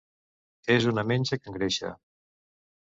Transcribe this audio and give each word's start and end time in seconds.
És 0.77 0.87
una 0.93 1.05
menja 1.13 1.41
que 1.43 1.55
engreixa. 1.55 1.95